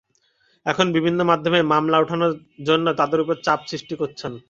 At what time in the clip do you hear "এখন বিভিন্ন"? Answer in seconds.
0.65-1.19